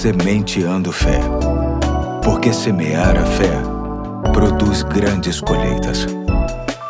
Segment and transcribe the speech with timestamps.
[0.00, 1.20] Sementeando Fé.
[2.24, 3.52] Porque semear a fé
[4.32, 6.06] produz grandes colheitas.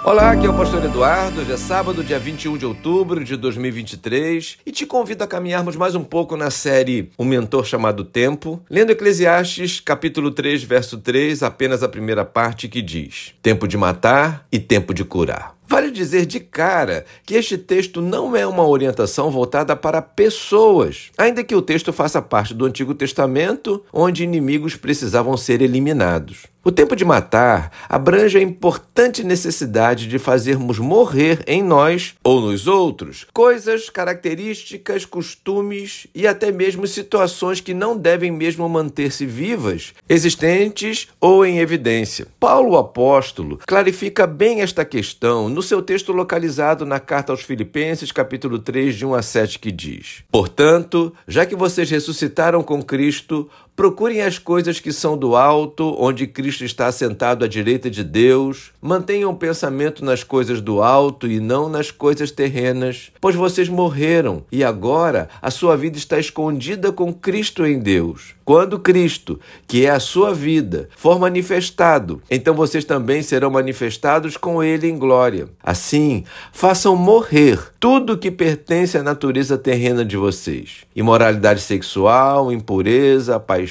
[0.04, 1.41] Olá, aqui é o Pastor Eduardo.
[1.41, 5.96] Hoje é sábado, dia 21 de outubro de 2023 e te convido a caminharmos mais
[5.96, 11.82] um pouco na série Um Mentor Chamado Tempo, lendo Eclesiastes, capítulo 3, verso 3, apenas
[11.82, 15.59] a primeira parte que diz: Tempo de matar e tempo de curar.
[15.71, 21.45] Vale dizer de cara que este texto não é uma orientação voltada para pessoas, ainda
[21.45, 26.48] que o texto faça parte do Antigo Testamento, onde inimigos precisavam ser eliminados.
[26.62, 32.66] O tempo de matar abrange a importante necessidade de fazermos morrer em nós ou nos
[32.66, 41.09] outros coisas, características, costumes e até mesmo situações que não devem mesmo manter-se vivas, existentes
[41.18, 42.27] ou em evidência.
[42.38, 48.59] Paulo, apóstolo, clarifica bem esta questão no seu texto localizado na carta aos Filipenses, capítulo
[48.59, 53.48] 3, de 1 a 7, que diz: Portanto, já que vocês ressuscitaram com Cristo,
[53.80, 58.73] Procurem as coisas que são do alto, onde Cristo está assentado à direita de Deus.
[58.78, 64.44] Mantenham o pensamento nas coisas do alto e não nas coisas terrenas, pois vocês morreram
[64.53, 68.34] e agora a sua vida está escondida com Cristo em Deus.
[68.50, 74.60] Quando Cristo, que é a sua vida, for manifestado, então vocês também serão manifestados com
[74.60, 75.48] Ele em glória.
[75.62, 83.69] Assim, façam morrer tudo que pertence à natureza terrena de vocês: imoralidade sexual, impureza, paixão,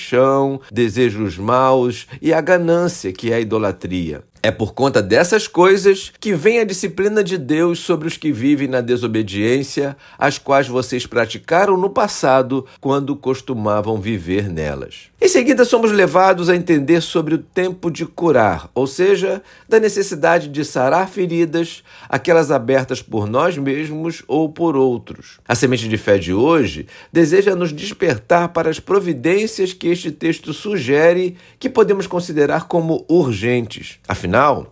[0.71, 4.23] desejos maus e a ganância, que é a idolatria.
[4.41, 8.69] É por conta dessas coisas que vem a disciplina de Deus sobre os que vivem
[8.69, 15.09] na desobediência, as quais vocês praticaram no passado quando costumavam viver nelas.
[15.21, 20.47] Em seguida, somos levados a entender sobre o tempo de curar, ou seja, da necessidade
[20.47, 25.39] de sarar feridas, aquelas abertas por nós mesmos ou por outros.
[25.45, 30.53] A semente de fé de hoje deseja nos despertar para as providências que este texto
[30.53, 33.99] sugere que podemos considerar como urgentes.
[34.07, 34.28] Afinal,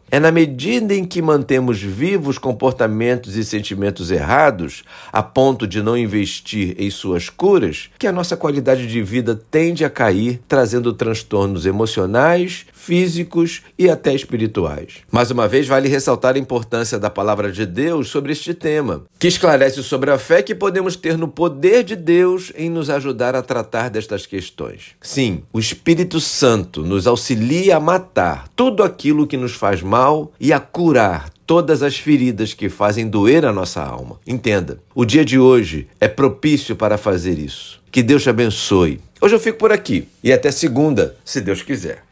[0.10, 5.98] É na medida em que mantemos vivos comportamentos e sentimentos errados, a ponto de não
[5.98, 11.66] investir em suas curas, que a nossa qualidade de vida tende a cair, trazendo transtornos
[11.66, 15.00] emocionais, físicos e até espirituais.
[15.12, 19.28] Mais uma vez, vale ressaltar a importância da palavra de Deus sobre este tema, que
[19.28, 23.42] esclarece sobre a fé que podemos ter no poder de Deus em nos ajudar a
[23.42, 24.96] tratar destas questões.
[25.02, 30.52] Sim, o Espírito Santo nos auxilia a matar tudo aquilo que nos faz mal e
[30.52, 34.20] a curar todas as feridas que fazem doer a nossa alma.
[34.28, 37.82] Entenda, o dia de hoje é propício para fazer isso.
[37.90, 39.00] Que Deus te abençoe.
[39.22, 42.04] Hoje eu fico por aqui e até segunda, se Deus quiser.